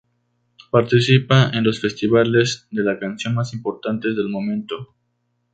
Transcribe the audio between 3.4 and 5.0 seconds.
importantes del momento.